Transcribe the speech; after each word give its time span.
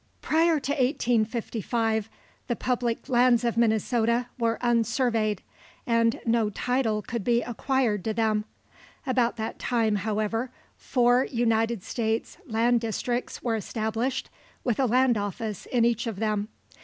Prior 0.23 0.59
to 0.59 0.71
1855 0.71 2.09
the 2.47 2.55
public 2.55 3.07
lands 3.07 3.43
of 3.43 3.55
Minnesota 3.55 4.29
were 4.39 4.57
unsurveyed, 4.59 5.43
and 5.85 6.19
no 6.25 6.49
title 6.49 7.03
could 7.03 7.23
be 7.23 7.43
acquired 7.43 8.03
to 8.05 8.13
them. 8.15 8.45
About 9.05 9.37
that 9.37 9.59
time, 9.59 9.97
however, 9.97 10.49
four 10.75 11.25
United 11.25 11.83
States 11.83 12.39
land 12.47 12.81
districts 12.81 13.43
were 13.43 13.55
established, 13.55 14.31
with 14.63 14.79
a 14.79 14.87
land 14.87 15.19
office 15.19 15.67
in 15.67 15.85
each 15.85 16.07
of 16.07 16.15
them. 16.17 16.47